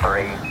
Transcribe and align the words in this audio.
Three, 0.00 0.49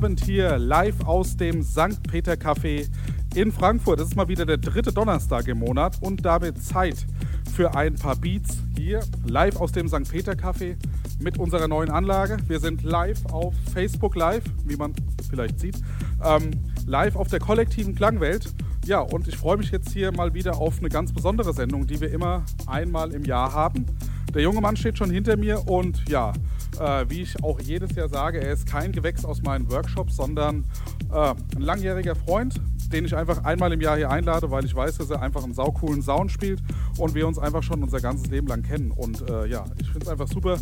Abend 0.00 0.24
hier 0.24 0.56
live 0.56 1.04
aus 1.04 1.36
dem 1.36 1.62
St. 1.62 2.02
Peter 2.10 2.32
Café 2.32 2.88
in 3.34 3.52
Frankfurt. 3.52 4.00
Es 4.00 4.06
ist 4.06 4.16
mal 4.16 4.28
wieder 4.28 4.46
der 4.46 4.56
dritte 4.56 4.94
Donnerstag 4.94 5.46
im 5.46 5.58
Monat 5.58 5.98
und 6.00 6.24
damit 6.24 6.64
Zeit 6.64 7.04
für 7.54 7.74
ein 7.74 7.96
paar 7.96 8.16
Beats 8.16 8.62
hier 8.78 9.00
live 9.26 9.56
aus 9.56 9.72
dem 9.72 9.88
St. 9.88 10.10
Peter 10.10 10.32
Café 10.32 10.76
mit 11.18 11.36
unserer 11.36 11.68
neuen 11.68 11.90
Anlage. 11.90 12.38
Wir 12.46 12.60
sind 12.60 12.82
live 12.82 13.26
auf 13.26 13.52
Facebook 13.74 14.16
Live, 14.16 14.44
wie 14.64 14.76
man 14.76 14.94
vielleicht 15.28 15.60
sieht, 15.60 15.76
ähm, 16.24 16.50
live 16.86 17.14
auf 17.14 17.28
der 17.28 17.40
kollektiven 17.40 17.94
Klangwelt. 17.94 18.54
Ja, 18.86 19.00
und 19.00 19.28
ich 19.28 19.36
freue 19.36 19.58
mich 19.58 19.70
jetzt 19.70 19.92
hier 19.92 20.12
mal 20.12 20.32
wieder 20.32 20.56
auf 20.56 20.78
eine 20.78 20.88
ganz 20.88 21.12
besondere 21.12 21.52
Sendung, 21.52 21.86
die 21.86 22.00
wir 22.00 22.10
immer 22.10 22.46
einmal 22.66 23.12
im 23.12 23.26
Jahr 23.26 23.52
haben. 23.52 23.84
Der 24.34 24.40
junge 24.40 24.62
Mann 24.62 24.76
steht 24.76 24.96
schon 24.96 25.10
hinter 25.10 25.36
mir 25.36 25.68
und 25.68 26.08
ja, 26.08 26.32
äh, 26.80 27.08
wie 27.08 27.22
ich 27.22 27.42
auch 27.42 27.60
jedes 27.60 27.94
Jahr 27.94 28.08
sage, 28.08 28.40
er 28.40 28.52
ist 28.52 28.66
kein 28.66 28.92
Gewächs 28.92 29.24
aus 29.24 29.42
meinen 29.42 29.70
Workshops, 29.70 30.16
sondern 30.16 30.64
äh, 31.12 31.34
ein 31.56 31.62
langjähriger 31.62 32.16
Freund, 32.16 32.60
den 32.92 33.04
ich 33.04 33.14
einfach 33.14 33.44
einmal 33.44 33.72
im 33.72 33.80
Jahr 33.80 33.96
hier 33.96 34.10
einlade, 34.10 34.50
weil 34.50 34.64
ich 34.64 34.74
weiß, 34.74 34.98
dass 34.98 35.10
er 35.10 35.22
einfach 35.22 35.44
einen 35.44 35.54
saucoolen 35.54 36.02
Sound 36.02 36.32
spielt 36.32 36.60
und 36.98 37.14
wir 37.14 37.26
uns 37.28 37.38
einfach 37.38 37.62
schon 37.62 37.82
unser 37.82 38.00
ganzes 38.00 38.30
Leben 38.30 38.46
lang 38.46 38.62
kennen. 38.62 38.90
Und 38.90 39.28
äh, 39.28 39.46
ja, 39.46 39.64
ich 39.78 39.86
finde 39.86 40.06
es 40.06 40.08
einfach 40.08 40.28
super, 40.28 40.58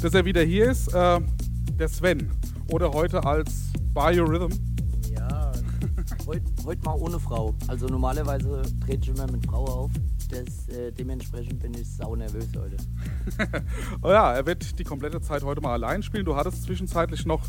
dass 0.00 0.14
er 0.14 0.24
wieder 0.24 0.42
hier 0.42 0.70
ist. 0.70 0.94
Äh, 0.94 1.20
der 1.78 1.88
Sven 1.88 2.30
oder 2.72 2.92
heute 2.92 3.24
als 3.24 3.72
Biorhythm. 3.94 4.52
Ja, 5.14 5.52
heute 6.26 6.42
heut 6.64 6.84
mal 6.84 6.94
ohne 6.94 7.20
Frau. 7.20 7.54
Also 7.68 7.86
normalerweise 7.86 8.62
trete 8.84 9.10
ich 9.10 9.16
immer 9.16 9.30
mit 9.30 9.46
Frau 9.46 9.64
auf. 9.64 9.90
Das, 10.28 10.68
äh, 10.68 10.92
dementsprechend 10.92 11.60
bin 11.60 11.72
ich 11.72 11.88
sau 11.88 12.14
nervös 12.14 12.48
heute. 12.56 12.76
Oh 14.02 14.08
ja, 14.08 14.34
er 14.34 14.46
wird 14.46 14.78
die 14.78 14.84
komplette 14.84 15.20
Zeit 15.20 15.42
heute 15.42 15.60
mal 15.60 15.72
allein 15.72 16.02
spielen. 16.02 16.24
Du 16.24 16.36
hattest 16.36 16.64
zwischenzeitlich 16.64 17.24
noch 17.24 17.42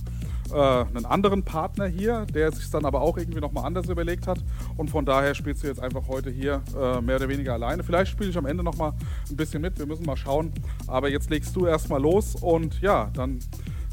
äh, 0.51 0.55
einen 0.55 1.05
anderen 1.05 1.43
Partner 1.43 1.87
hier, 1.87 2.25
der 2.33 2.51
sich 2.51 2.69
dann 2.69 2.85
aber 2.85 3.01
auch 3.01 3.17
irgendwie 3.17 3.39
nochmal 3.39 3.65
anders 3.65 3.89
überlegt 3.89 4.27
hat. 4.27 4.43
Und 4.77 4.89
von 4.89 5.05
daher 5.05 5.35
spielst 5.35 5.63
du 5.63 5.67
jetzt 5.67 5.81
einfach 5.81 6.07
heute 6.07 6.29
hier 6.29 6.61
äh, 6.75 7.01
mehr 7.01 7.17
oder 7.17 7.27
weniger 7.27 7.53
alleine. 7.53 7.83
Vielleicht 7.83 8.11
spiele 8.11 8.29
ich 8.29 8.37
am 8.37 8.45
Ende 8.45 8.63
nochmal 8.63 8.93
ein 9.29 9.35
bisschen 9.35 9.61
mit. 9.61 9.77
Wir 9.77 9.85
müssen 9.85 10.05
mal 10.05 10.17
schauen. 10.17 10.53
Aber 10.87 11.09
jetzt 11.09 11.29
legst 11.29 11.55
du 11.55 11.65
erstmal 11.65 12.01
los 12.01 12.35
und 12.35 12.79
ja, 12.81 13.09
dann. 13.13 13.39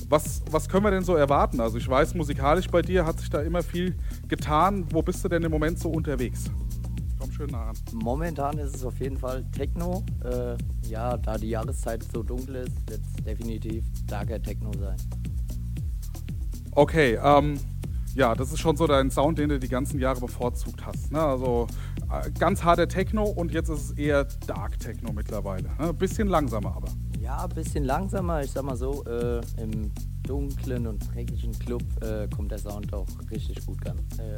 Was, 0.08 0.42
was 0.52 0.68
können 0.68 0.84
wir 0.84 0.92
denn 0.92 1.02
so 1.02 1.16
erwarten? 1.16 1.58
Also 1.58 1.78
ich 1.78 1.88
weiß, 1.88 2.14
musikalisch 2.14 2.68
bei 2.68 2.80
dir 2.80 3.04
hat 3.04 3.18
sich 3.18 3.28
da 3.28 3.40
immer 3.40 3.64
viel 3.64 3.96
getan. 4.28 4.86
Wo 4.92 5.02
bist 5.02 5.24
du 5.24 5.28
denn 5.28 5.42
im 5.42 5.50
Moment 5.50 5.80
so 5.80 5.88
unterwegs? 5.88 6.44
Schön 7.36 7.50
nah 7.50 7.64
ran. 7.64 7.76
Momentan 7.92 8.56
ist 8.56 8.76
es 8.76 8.82
auf 8.82 8.98
jeden 8.98 9.18
Fall 9.18 9.44
Techno. 9.52 10.02
Äh, 10.24 10.56
ja, 10.88 11.18
da 11.18 11.36
die 11.36 11.50
Jahreszeit 11.50 12.02
so 12.02 12.22
dunkel 12.22 12.54
ist, 12.54 12.88
wird 12.88 13.02
es 13.04 13.24
definitiv 13.24 13.84
darker 14.06 14.40
Techno 14.40 14.72
sein. 14.72 14.96
Okay, 16.70 17.18
ähm, 17.22 17.60
ja, 18.14 18.34
das 18.34 18.52
ist 18.52 18.60
schon 18.60 18.78
so 18.78 18.86
dein 18.86 19.10
Sound, 19.10 19.36
den 19.38 19.50
du 19.50 19.58
die 19.58 19.68
ganzen 19.68 20.00
Jahre 20.00 20.20
bevorzugt 20.20 20.86
hast. 20.86 21.12
Ne? 21.12 21.20
Also 21.20 21.66
äh, 22.10 22.30
ganz 22.38 22.64
harter 22.64 22.88
Techno 22.88 23.24
und 23.24 23.52
jetzt 23.52 23.68
ist 23.68 23.90
es 23.90 23.90
eher 23.98 24.24
Dark 24.46 24.78
Techno 24.78 25.12
mittlerweile. 25.12 25.68
Ne? 25.78 25.92
Bisschen 25.92 26.28
langsamer 26.28 26.74
aber. 26.74 26.88
Ja, 27.20 27.44
ein 27.44 27.50
bisschen 27.50 27.84
langsamer. 27.84 28.40
Ich 28.40 28.52
sag 28.52 28.64
mal 28.64 28.76
so, 28.76 29.04
äh, 29.04 29.42
im 29.60 29.92
dunklen 30.26 30.86
und 30.86 31.14
dreckigen 31.14 31.52
Club 31.58 31.82
äh, 32.02 32.28
kommt 32.28 32.50
der 32.50 32.58
Sound 32.58 32.92
auch 32.92 33.06
richtig 33.30 33.64
gut 33.64 33.78
an. 33.86 33.98
Äh. 34.18 34.36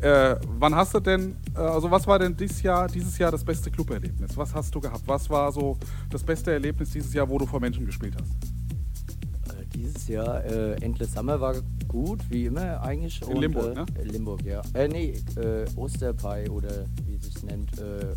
Äh, 0.00 0.36
wann 0.58 0.74
hast 0.74 0.94
du 0.94 1.00
denn, 1.00 1.36
äh, 1.54 1.58
also 1.60 1.90
was 1.90 2.06
war 2.06 2.18
denn 2.18 2.36
dieses 2.36 2.62
Jahr, 2.62 2.88
dieses 2.88 3.16
Jahr 3.18 3.30
das 3.30 3.44
beste 3.44 3.70
Club-Erlebnis? 3.70 4.36
Was 4.36 4.54
hast 4.54 4.74
du 4.74 4.80
gehabt? 4.80 5.02
Was 5.06 5.30
war 5.30 5.52
so 5.52 5.78
das 6.10 6.22
beste 6.22 6.52
Erlebnis 6.52 6.90
dieses 6.90 7.12
Jahr, 7.14 7.28
wo 7.28 7.38
du 7.38 7.46
vor 7.46 7.60
Menschen 7.60 7.86
gespielt 7.86 8.14
hast? 8.20 9.56
Äh, 9.56 9.64
Dieses 9.74 10.08
Jahr 10.08 10.44
äh, 10.44 10.74
Endless 10.82 11.12
Summer 11.12 11.40
war 11.40 11.54
gut, 11.88 12.20
wie 12.28 12.46
immer 12.46 12.82
eigentlich. 12.82 13.22
In 13.28 13.36
Limburg, 13.36 13.72
äh, 13.72 13.74
ne? 13.74 13.86
äh, 13.98 14.04
Limburg, 14.04 14.44
ja. 14.44 14.62
Äh, 14.74 14.88
nee, 14.88 15.14
äh, 15.36 15.64
Osterpie 15.76 16.48
oder 16.50 16.86
wie 17.06 17.14
es 17.14 17.24
sich 17.24 17.42
nennt. 17.44 17.78
Äh, 17.78 18.14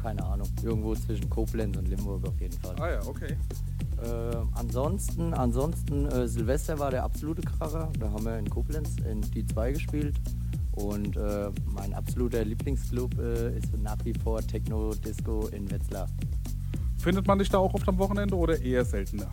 keine 0.00 0.24
Ahnung. 0.24 0.48
Irgendwo 0.62 0.94
zwischen 0.94 1.28
Koblenz 1.28 1.76
und 1.76 1.88
Limburg 1.88 2.26
auf 2.28 2.40
jeden 2.40 2.56
Fall. 2.60 2.76
Ah 2.80 2.90
ja, 2.90 3.00
okay. 3.06 3.36
Äh, 4.02 4.36
ansonsten, 4.54 5.34
ansonsten 5.34 6.06
äh, 6.06 6.28
Silvester 6.28 6.78
war 6.78 6.90
der 6.90 7.04
absolute 7.04 7.42
Kracher. 7.42 7.90
Da 7.98 8.10
haben 8.10 8.24
wir 8.24 8.38
in 8.38 8.48
Koblenz 8.48 8.96
in 9.10 9.20
die 9.20 9.46
2 9.46 9.72
gespielt. 9.72 10.16
Und 10.72 11.16
äh, 11.16 11.50
mein 11.66 11.92
absoluter 11.92 12.44
Lieblingsclub 12.44 13.18
äh, 13.18 13.58
ist 13.58 13.76
nach 13.82 13.96
wie 14.04 14.14
vor 14.14 14.40
Techno 14.40 14.94
Disco 14.94 15.48
in 15.48 15.68
Wetzlar. 15.70 16.06
Findet 16.98 17.26
man 17.26 17.38
dich 17.38 17.48
da 17.48 17.58
auch 17.58 17.74
oft 17.74 17.88
am 17.88 17.98
Wochenende 17.98 18.36
oder 18.36 18.60
eher 18.60 18.84
seltener? 18.84 19.28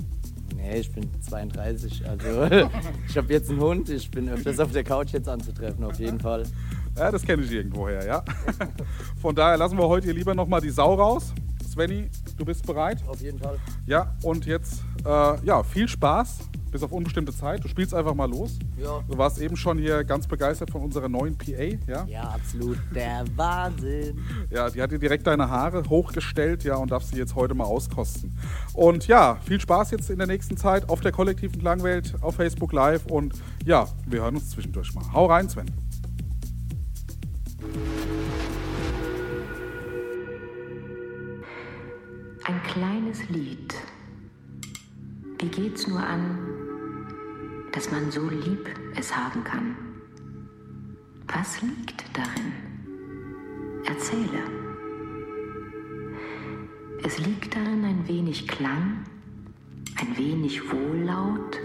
Nee, 0.56 0.80
ich 0.80 0.92
bin 0.92 1.09
32, 1.22 2.08
also 2.08 2.44
ich 3.08 3.18
habe 3.18 3.34
jetzt 3.34 3.50
einen 3.50 3.59
Hund, 3.59 3.90
ich 3.90 4.09
bin 4.09 4.30
öfters 4.30 4.59
auf 4.59 4.72
der 4.72 4.84
Couch 4.84 5.12
jetzt 5.14 5.28
anzutreffen, 5.28 5.84
auf 5.84 6.00
jeden 6.00 6.20
Fall. 6.20 6.44
Ja, 6.97 7.12
das 7.12 7.24
kenne 7.24 7.44
ich 7.44 7.52
irgendwoher, 7.52 8.06
ja. 8.06 8.24
Von 9.22 9.36
daher 9.36 9.58
lassen 9.58 9.78
wir 9.78 9.88
heute 9.88 10.06
hier 10.06 10.16
lieber 10.16 10.34
nochmal 10.34 10.62
die 10.62 10.70
Sau 10.70 10.96
raus. 10.96 11.34
Svenny, 11.70 12.09
du 12.38 12.46
bist 12.46 12.66
bereit? 12.66 13.03
Auf 13.07 13.22
jeden 13.22 13.40
Fall. 13.40 13.57
Ja, 13.85 14.16
und 14.23 14.46
jetzt, 14.46 14.84
äh, 15.06 15.46
ja, 15.46 15.63
viel 15.63 15.88
Spaß, 15.88 16.40
bis 16.72 16.84
auf 16.84 16.91
unbestimmte 16.91 17.34
Zeit. 17.34 17.63
Du 17.63 17.69
spielst 17.69 17.94
einfach 17.94 18.13
mal 18.13 18.29
los. 18.29 18.59
Ja. 18.78 19.01
Du 19.07 19.18
warst 19.18 19.40
eben 19.40 19.56
schon 19.56 19.78
hier 19.78 20.03
ganz 20.03 20.28
begeistert 20.28 20.72
von 20.72 20.81
unserer 20.81 21.07
neuen 21.07 21.38
PA, 21.38 21.63
ja? 21.88 22.06
Ja, 22.06 22.23
absolut. 22.23 22.78
Der 22.94 23.23
Wahnsinn. 23.35 24.19
Ja, 24.50 24.69
die 24.69 24.81
hat 24.81 24.91
dir 24.91 25.00
direkt 25.00 25.25
deine 25.25 25.50
Haare 25.50 25.84
hochgestellt, 25.90 26.66
ja, 26.66 26.75
und 26.75 26.91
darf 26.91 27.03
sie 27.03 27.16
jetzt 27.16 27.35
heute 27.35 27.53
mal 27.53 27.63
auskosten. 27.63 28.38
Und 28.73 29.07
ja, 29.07 29.38
viel 29.46 29.62
Spaß 29.62 29.91
jetzt 29.91 30.09
in 30.09 30.17
der 30.17 30.28
nächsten 30.28 30.57
Zeit 30.57 30.90
auf 30.90 31.00
der 31.00 31.13
kollektiven 31.13 31.59
Klangwelt, 31.62 32.16
auf 32.22 32.35
Facebook 32.35 32.73
Live 32.73 33.06
und 33.06 33.35
ja, 33.63 33.88
wir 34.06 34.22
hören 34.23 34.35
uns 34.35 34.50
zwischendurch 34.50 34.94
mal. 34.94 35.06
Hau 35.13 35.28
rein, 35.28 35.47
Sven. 35.47 35.72
Kleines 42.76 43.30
Lied. 43.30 43.74
Wie 45.40 45.48
geht's 45.48 45.88
nur 45.88 46.02
an, 46.02 46.38
dass 47.72 47.90
man 47.90 48.12
so 48.12 48.28
lieb 48.28 48.70
es 48.98 49.16
haben 49.16 49.46
kann? 49.46 49.78
Was 51.28 51.62
liegt 51.62 52.04
darin? 52.12 52.52
Erzähle. 53.86 54.44
Es 57.02 57.18
liegt 57.18 57.56
darin 57.56 57.86
ein 57.86 58.06
wenig 58.10 58.46
Klang, 58.46 59.06
ein 59.96 60.18
wenig 60.18 60.62
Wohllaut 60.70 61.58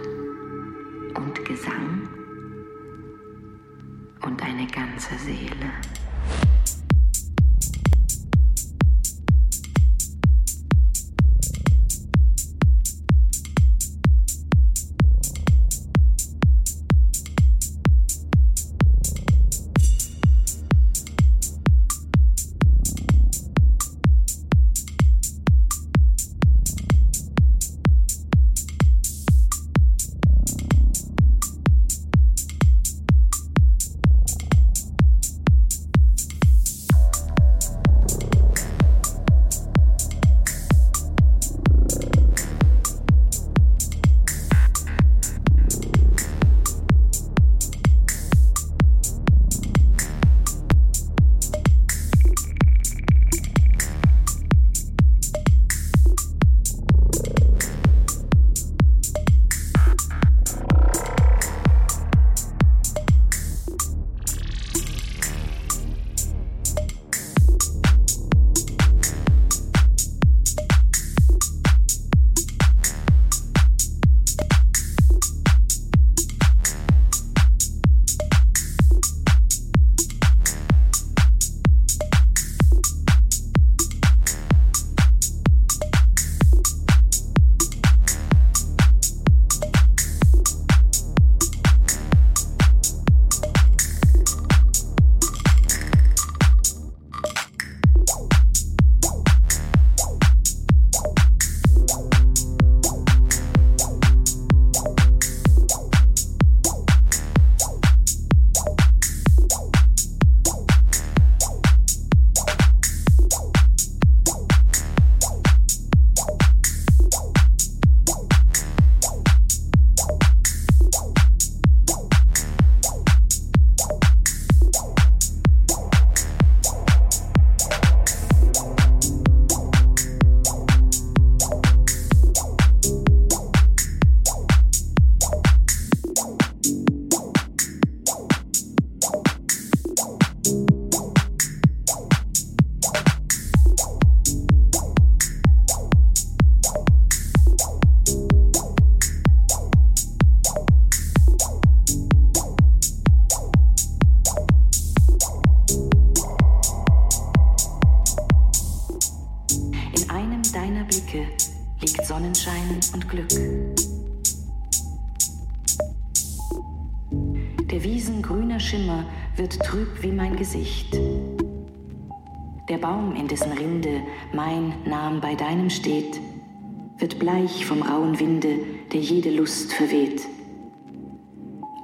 und 1.17 1.45
Gesang 1.45 2.09
und 4.25 4.41
eine 4.45 4.69
ganze 4.69 5.19
Seele. 5.19 5.73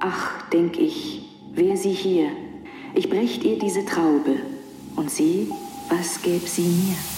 Ach, 0.09 0.49
denk 0.53 0.77
ich, 0.77 1.21
wär 1.53 1.75
sie 1.75 1.91
hier, 1.91 2.29
ich 2.95 3.09
brächt 3.09 3.43
ihr 3.43 3.59
diese 3.59 3.83
Traube, 3.83 4.37
und 4.95 5.11
sie, 5.11 5.51
was 5.89 6.21
gäb 6.21 6.47
sie 6.47 6.61
mir? 6.61 7.16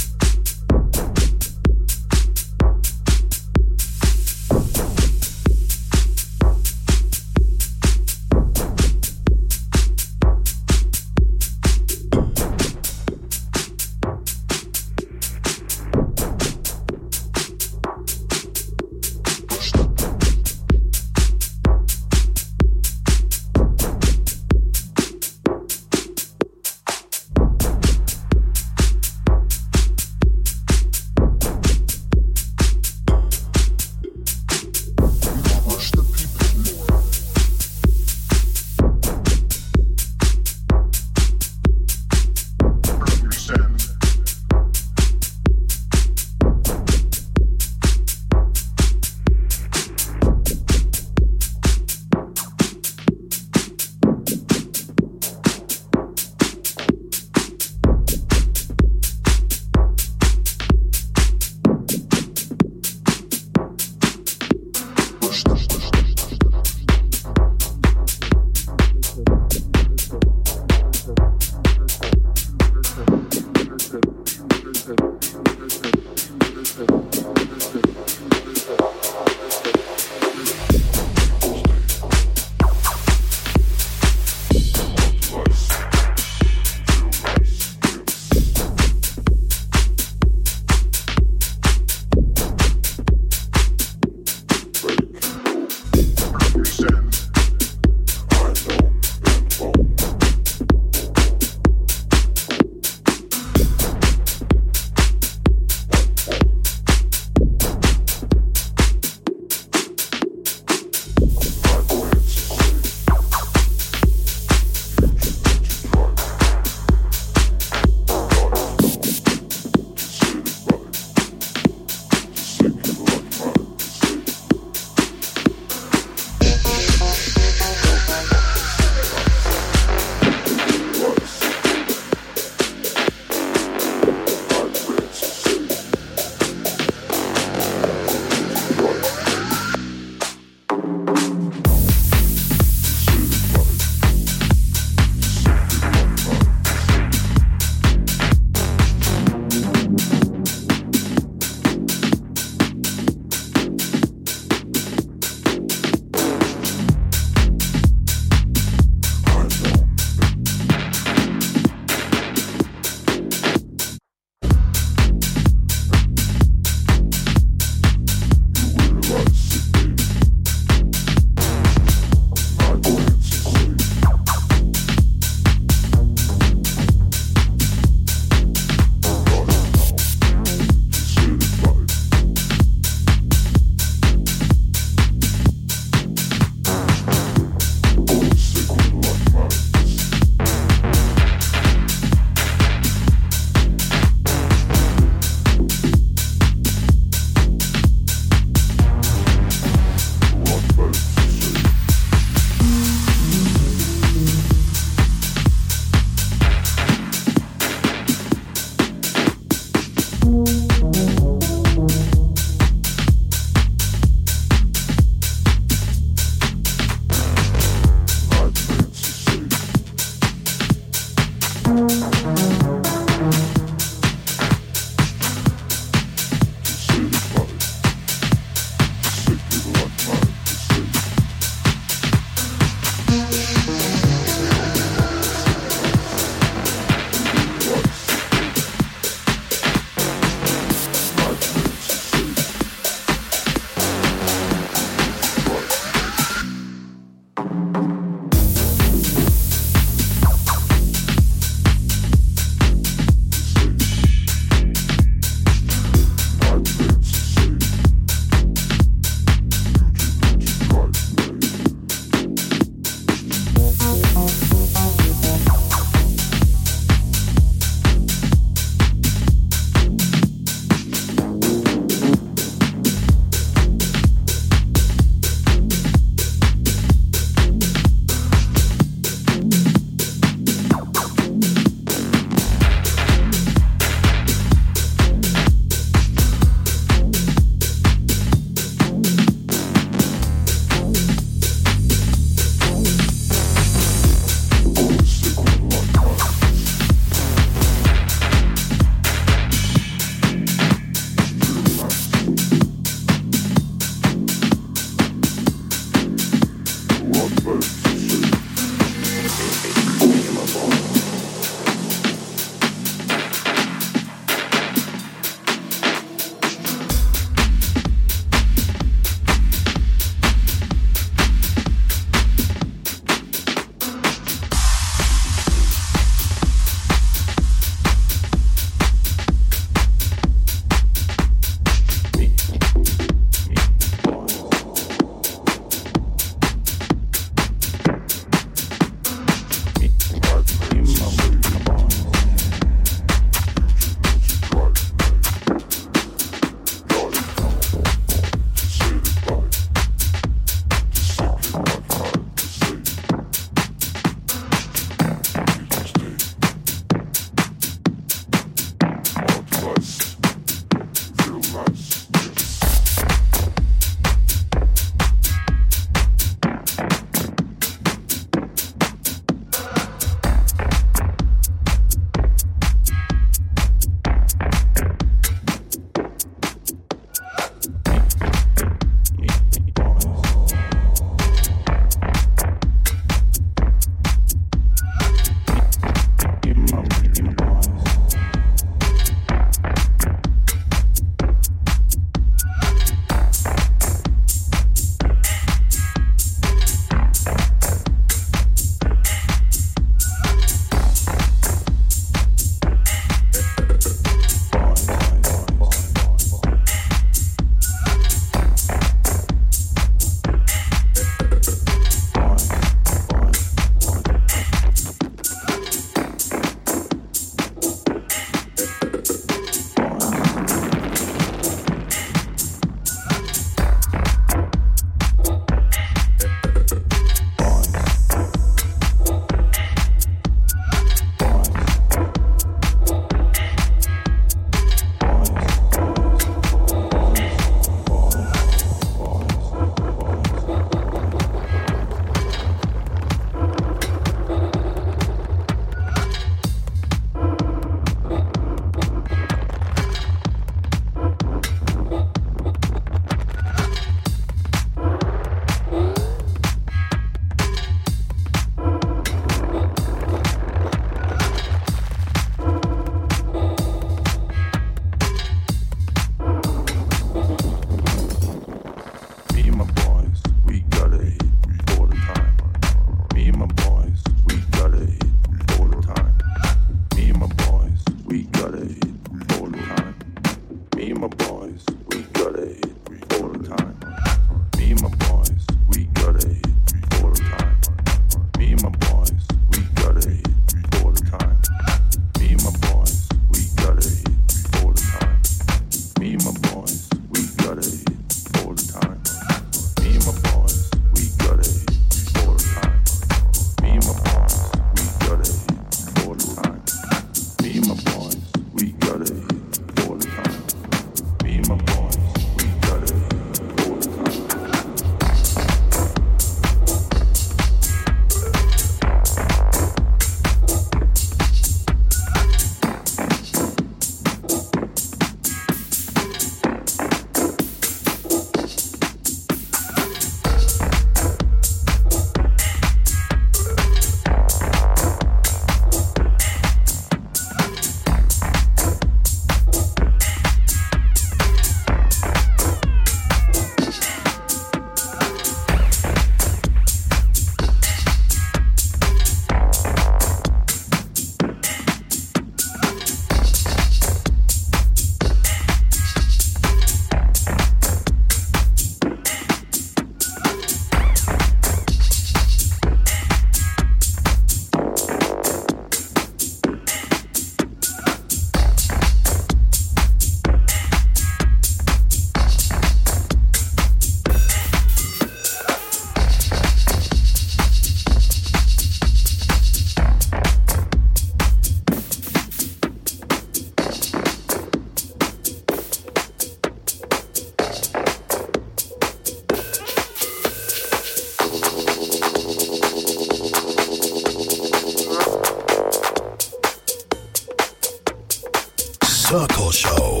Circle 599.12 599.52
Show. 599.52 600.00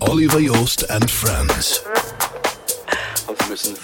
Oliver 0.00 0.38
Joost 0.38 0.88
and 0.88 1.10
friends. 1.10 1.82
Wir 3.26 3.48
müssen 3.48 3.76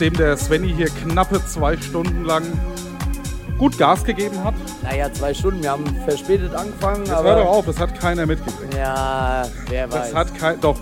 Nachdem 0.00 0.16
der 0.16 0.34
Svenny 0.38 0.72
hier 0.74 0.88
knappe 0.88 1.44
zwei 1.44 1.76
Stunden 1.76 2.24
lang 2.24 2.42
gut 3.58 3.76
Gas 3.76 4.02
gegeben 4.02 4.42
hat. 4.42 4.54
Naja, 4.82 5.12
zwei 5.12 5.34
Stunden. 5.34 5.62
Wir 5.62 5.72
haben 5.72 5.84
verspätet 6.06 6.54
angefangen, 6.54 7.00
Jetzt 7.00 7.12
aber. 7.12 7.28
hör 7.28 7.44
doch 7.44 7.50
auf, 7.50 7.66
das 7.66 7.78
hat 7.78 8.00
keiner 8.00 8.24
mitgekriegt. 8.24 8.72
Ja, 8.74 9.46
wer 9.68 9.92
weiß. 9.92 10.12
Das 10.12 10.14
hat 10.14 10.38
kein. 10.38 10.58
Doch. 10.58 10.78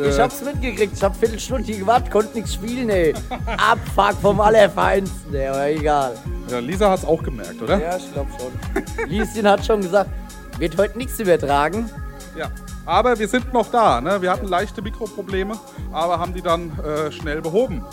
ich 0.00 0.16
äh, 0.16 0.18
hab's 0.18 0.42
mitgekriegt. 0.42 0.94
Ich 0.96 1.02
hab 1.02 1.14
Viertelstunde 1.14 1.64
hier 1.64 1.80
gewartet, 1.80 2.10
konnte 2.10 2.38
nichts 2.38 2.54
spielen, 2.54 2.88
ey. 2.88 3.12
Abfuck 3.58 4.18
vom 4.22 4.40
Allerfeinsten, 4.40 5.34
ey. 5.34 5.48
Aber 5.48 5.68
egal. 5.68 6.14
ja, 6.50 6.58
Lisa 6.58 6.90
hat's 6.90 7.04
auch 7.04 7.22
gemerkt, 7.22 7.60
oder? 7.60 7.78
Ja, 7.78 7.98
ich 7.98 8.10
glaub 8.14 8.28
schon. 8.40 9.08
Lieschen 9.10 9.46
hat 9.46 9.66
schon 9.66 9.82
gesagt, 9.82 10.08
wird 10.56 10.78
heute 10.78 10.96
nichts 10.96 11.20
übertragen. 11.20 11.90
Ja. 12.34 12.50
Aber 12.86 13.18
wir 13.18 13.28
sind 13.28 13.52
noch 13.52 13.70
da. 13.70 14.00
Ne? 14.00 14.22
Wir 14.22 14.30
hatten 14.30 14.48
leichte 14.48 14.80
Mikroprobleme, 14.80 15.54
aber 15.92 16.18
haben 16.18 16.32
die 16.32 16.40
dann 16.40 16.72
äh, 16.78 17.12
schnell 17.12 17.42
behoben. 17.42 17.84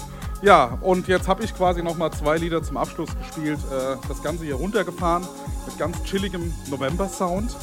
Ja, 0.46 0.78
und 0.82 1.08
jetzt 1.08 1.28
habe 1.28 1.44
ich 1.44 1.56
quasi 1.56 1.82
noch 1.82 1.98
mal 1.98 2.12
zwei 2.12 2.38
Lieder 2.38 2.62
zum 2.62 2.78
Abschluss 2.78 3.10
gespielt. 3.18 3.58
Äh, 3.72 3.96
das 4.08 4.22
Ganze 4.22 4.46
hier 4.46 4.54
runtergefahren 4.54 5.28
mit 5.66 5.80
ganz 5.80 6.04
chilligem 6.04 6.54
November-Sound. 6.70 7.58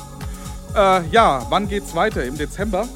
Äh, 0.75 1.07
ja, 1.11 1.47
wann 1.49 1.69
geht's 1.69 1.95
weiter? 1.95 2.25
Im 2.25 2.37
Dezember. 2.37 2.89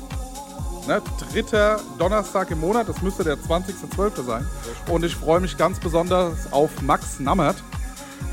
Ne? 0.88 1.00
Dritter 1.30 1.78
Donnerstag 2.00 2.50
im 2.50 2.62
Monat, 2.62 2.88
das 2.88 3.00
müsste 3.00 3.22
der 3.22 3.36
20.12. 3.36 4.24
sein. 4.24 4.44
Und 4.90 5.04
ich 5.04 5.14
freue 5.14 5.38
mich 5.38 5.56
ganz 5.56 5.78
besonders 5.78 6.52
auf 6.52 6.82
Max 6.82 7.20
Nammert, 7.20 7.62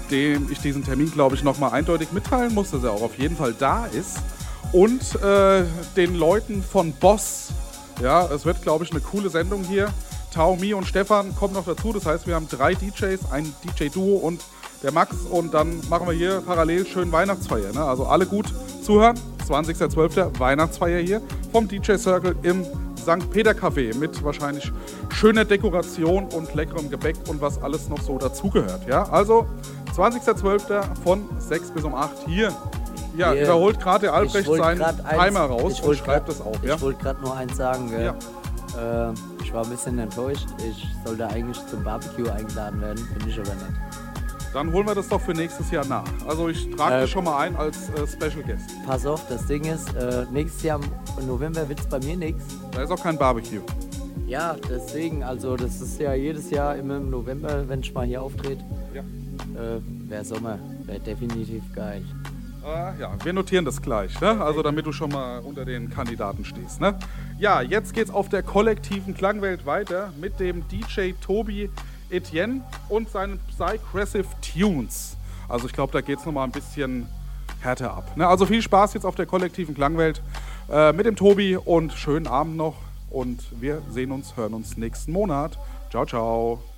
dem 0.09 0.51
ich 0.51 0.57
diesen 0.57 0.83
Termin, 0.83 1.11
glaube 1.11 1.35
ich, 1.35 1.43
nochmal 1.43 1.73
eindeutig 1.73 2.11
mitteilen 2.13 2.55
muss, 2.55 2.71
dass 2.71 2.83
er 2.83 2.93
auch 2.93 3.03
auf 3.03 3.19
jeden 3.19 3.37
Fall 3.37 3.53
da 3.53 3.85
ist. 3.85 4.17
Und 4.71 5.21
äh, 5.21 5.65
den 5.95 6.15
Leuten 6.15 6.63
von 6.63 6.93
Boss. 6.93 7.49
Ja, 8.01 8.25
es 8.25 8.43
wird, 8.43 8.63
glaube 8.63 8.85
ich, 8.85 8.89
eine 8.89 9.01
coole 9.01 9.29
Sendung 9.29 9.63
hier. 9.63 9.93
Tao, 10.33 10.55
Mi 10.55 10.73
und 10.73 10.85
Stefan 10.87 11.35
kommen 11.35 11.53
noch 11.53 11.65
dazu. 11.65 11.93
Das 11.93 12.05
heißt, 12.05 12.25
wir 12.27 12.35
haben 12.35 12.47
drei 12.49 12.73
DJs, 12.73 13.31
ein 13.31 13.53
DJ-Duo 13.63 14.17
und 14.17 14.41
der 14.81 14.91
Max. 14.91 15.15
Und 15.29 15.53
dann 15.53 15.79
machen 15.89 16.07
wir 16.07 16.13
hier 16.13 16.41
parallel 16.45 16.85
schön 16.87 17.11
Weihnachtsfeier. 17.11 17.71
Ne? 17.73 17.83
Also 17.83 18.05
alle 18.05 18.25
gut 18.25 18.45
zuhören. 18.81 19.17
20.12. 19.47 20.39
Weihnachtsfeier 20.39 20.99
hier 21.01 21.21
vom 21.51 21.67
DJ 21.67 21.95
Circle 21.97 22.35
im 22.43 22.63
St. 22.97 23.29
Peter 23.31 23.51
Café 23.51 23.93
mit 23.97 24.23
wahrscheinlich 24.23 24.71
schöner 25.09 25.43
Dekoration 25.45 26.25
und 26.33 26.55
leckerem 26.55 26.89
Gebäck 26.89 27.17
und 27.27 27.41
was 27.41 27.61
alles 27.61 27.89
noch 27.89 28.01
so 28.01 28.17
dazugehört. 28.17 28.87
Ja, 28.87 29.03
also 29.09 29.45
20.12. 29.95 30.83
von 31.03 31.25
6 31.39 31.71
bis 31.71 31.83
um 31.83 31.93
8 31.93 32.11
hier. 32.25 32.51
Ja, 33.17 33.33
Hier. 33.33 33.43
überholt 33.43 33.79
gerade 33.79 34.05
der 34.07 34.13
Albrecht 34.13 34.47
Ich 34.49 34.57
seinen 34.57 34.81
eins- 34.81 34.97
Timer 35.07 35.41
raus 35.41 35.73
ich 35.73 35.81
und 35.81 35.87
wollte 35.89 36.03
schreibt 36.03 36.27
grad- 36.27 36.29
das 36.39 36.41
auf. 36.41 36.55
Ich 36.63 36.69
Ja? 36.69 36.81
wollte 36.81 36.99
gerade 37.03 37.21
nur 37.21 37.35
eins 37.35 37.55
sagen. 37.57 37.89
Gell? 37.89 38.13
Äh, 38.77 39.13
ich 39.43 39.53
war 39.53 39.63
ein 39.63 39.69
bisschen 39.69 39.99
enttäuscht. 39.99 40.47
Ich 40.67 40.87
sollte 41.05 41.27
eigentlich 41.27 41.57
zum 41.67 41.83
Barbecue 41.83 42.29
eingeladen 42.29 42.81
werden, 42.81 43.07
bin 43.17 43.29
ich 43.29 43.39
aber 43.39 43.53
nicht. 43.53 43.73
Dann 44.53 44.71
holen 44.71 44.85
wir 44.85 44.93
das 44.93 45.07
doch 45.07 45.19
für 45.19 45.33
nächstes 45.33 45.71
Jahr 45.71 45.85
nach. 45.85 46.03
Also 46.27 46.47
ich 46.49 46.69
trage 46.75 46.95
Äh, 46.95 47.01
dich 47.01 47.11
schon 47.11 47.23
mal 47.23 47.39
ein 47.39 47.55
als 47.55 47.89
äh, 47.89 48.05
Special 48.07 48.43
Guest. 48.45 48.69
Pass 48.85 49.05
auf, 49.05 49.27
das 49.27 49.47
Ding 49.47 49.63
ist, 49.65 49.95
äh, 49.95 50.25
nächstes 50.31 50.61
Jahr 50.61 50.79
im 51.19 51.25
November 51.27 51.67
wird 51.67 51.79
es 51.79 51.87
bei 51.87 51.99
mir 51.99 52.15
nichts. 52.15 52.43
Da 52.71 52.83
ist 52.83 52.91
auch 52.91 53.01
kein 53.01 53.17
Barbecue. 53.17 53.61
Ja, 54.27 54.55
deswegen, 54.69 55.23
also 55.23 55.55
das 55.57 55.81
ist 55.81 55.99
ja 55.99 56.13
jedes 56.13 56.49
Jahr 56.51 56.75
immer 56.75 56.97
im 56.97 57.09
November, 57.09 57.67
wenn 57.67 57.79
ich 57.79 57.93
mal 57.93 58.05
hier 58.05 58.21
auftrete. 58.21 58.63
Ja. 58.93 59.01
Äh, 59.01 59.79
Wäre 60.07 60.23
Sommer, 60.23 60.59
wäre 60.85 60.99
definitiv 60.99 61.63
geil. 61.75 62.03
Äh, 62.63 62.99
ja, 62.99 63.11
wir 63.23 63.33
notieren 63.33 63.65
das 63.65 63.81
gleich, 63.81 64.19
ne? 64.21 64.41
Also 64.41 64.61
damit 64.61 64.85
du 64.85 64.91
schon 64.91 65.11
mal 65.11 65.39
unter 65.39 65.65
den 65.65 65.89
Kandidaten 65.89 66.45
stehst, 66.45 66.79
ne? 66.79 66.97
Ja, 67.37 67.61
jetzt 67.61 67.93
geht's 67.93 68.09
auf 68.09 68.29
der 68.29 68.41
kollektiven 68.41 69.13
Klangwelt 69.13 69.65
weiter 69.65 70.13
mit 70.19 70.39
dem 70.39 70.67
DJ 70.69 71.11
Tobi 71.21 71.69
Etienne 72.09 72.61
und 72.89 73.09
seinen 73.09 73.39
Psygressive 73.49 74.27
Tunes. 74.41 75.17
Also 75.49 75.67
ich 75.67 75.73
glaube, 75.73 75.91
da 75.91 76.01
geht's 76.01 76.25
noch 76.25 76.33
mal 76.33 76.45
ein 76.45 76.51
bisschen 76.51 77.07
härter 77.59 77.93
ab. 77.93 78.15
Ne? 78.15 78.27
Also 78.27 78.45
viel 78.45 78.61
Spaß 78.61 78.93
jetzt 78.93 79.05
auf 79.05 79.15
der 79.15 79.25
kollektiven 79.25 79.75
Klangwelt 79.75 80.21
äh, 80.71 80.93
mit 80.93 81.05
dem 81.05 81.15
Tobi 81.15 81.57
und 81.57 81.93
schönen 81.93 82.27
Abend 82.27 82.55
noch 82.55 82.75
und 83.09 83.43
wir 83.59 83.81
sehen 83.89 84.11
uns, 84.11 84.37
hören 84.37 84.53
uns 84.53 84.77
nächsten 84.77 85.11
Monat. 85.11 85.57
Ciao, 85.89 86.05
ciao. 86.05 86.72